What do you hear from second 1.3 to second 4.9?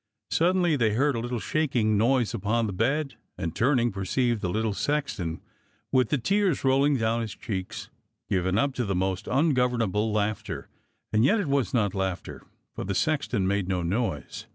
shaking noise upon the bed, and, turning, perceived the little